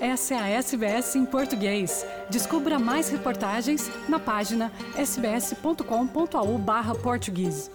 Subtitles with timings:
[0.00, 2.06] Essa é a SBS em português.
[2.30, 7.70] Descubra mais reportagens na página sbs.com.au/português.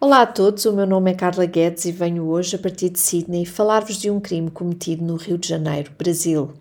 [0.00, 2.98] Olá a todos, o meu nome é Carla Guedes e venho hoje, a partir de
[2.98, 6.52] Sydney, falar-vos de um crime cometido no Rio de Janeiro, Brasil.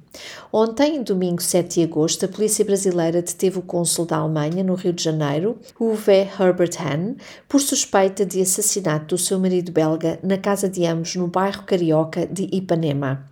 [0.51, 4.93] Ontem, domingo 7 de agosto, a polícia brasileira deteve o cônsul da Alemanha no Rio
[4.93, 7.15] de Janeiro, Uwe Herbert Hahn,
[7.47, 12.25] por suspeita de assassinato do seu marido belga na casa de ambos no bairro carioca
[12.25, 13.25] de Ipanema.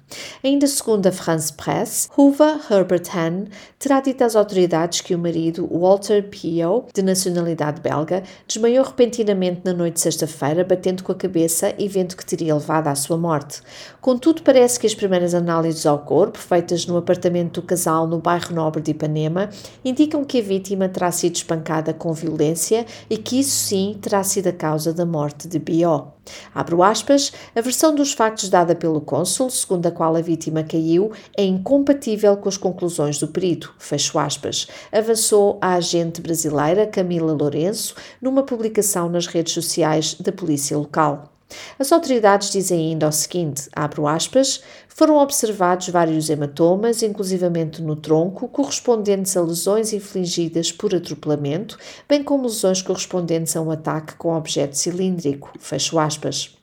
[0.43, 2.35] Ainda segundo a France Press, Uwe
[2.69, 3.45] Herbert Hahn
[3.79, 9.73] terá dito às autoridades que o marido, Walter Pio, de nacionalidade belga, desmaiou repentinamente na
[9.73, 13.61] noite de sexta-feira, batendo com a cabeça e vendo que teria levado à sua morte.
[14.01, 18.53] Contudo, parece que as primeiras análises ao corpo, feitas no apartamento do casal no bairro
[18.53, 19.49] Nobre de Ipanema
[19.83, 24.47] indicam que a vítima terá sido espancada com violência e que isso sim terá sido
[24.47, 26.07] a causa da morte de Bió.
[26.53, 31.11] Abro aspas, a versão dos factos dada pelo cônsul, segundo a qual a vítima caiu,
[31.37, 37.95] é incompatível com as conclusões do perito, fecho aspas, avançou a agente brasileira Camila Lourenço
[38.21, 41.33] numa publicação nas redes sociais da polícia local.
[41.77, 48.47] As autoridades dizem ainda o seguinte, abro aspas, foram observados vários hematomas, inclusivamente no tronco,
[48.47, 54.77] correspondentes a lesões infligidas por atropelamento, bem como lesões correspondentes a um ataque com objeto
[54.77, 56.62] cilíndrico, fecho aspas.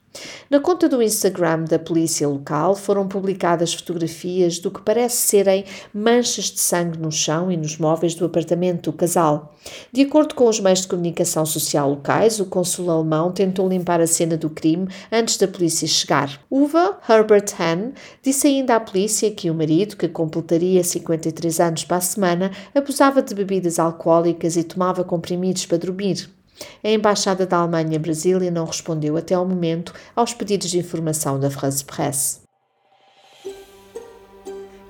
[0.51, 6.47] Na conta do Instagram da polícia local foram publicadas fotografias do que parece serem manchas
[6.47, 9.55] de sangue no chão e nos móveis do apartamento do casal.
[9.93, 14.07] De acordo com os meios de comunicação social locais, o consul alemão tentou limpar a
[14.07, 16.41] cena do crime antes da polícia chegar.
[16.51, 21.99] Uwe Herbert Hahn disse ainda à polícia que o marido, que completaria 53 anos para
[21.99, 26.40] a semana, abusava de bebidas alcoólicas e tomava comprimidos para dormir.
[26.83, 31.39] A Embaixada da Alemanha em Brasília não respondeu até ao momento aos pedidos de informação
[31.39, 32.41] da France Presse.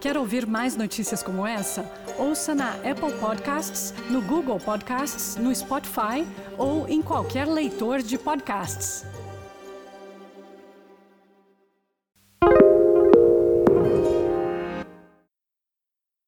[0.01, 1.85] Quer ouvir mais notícias como essa?
[2.19, 6.27] Ouça na Apple Podcasts, no Google Podcasts, no Spotify
[6.57, 9.05] ou em qualquer leitor de podcasts.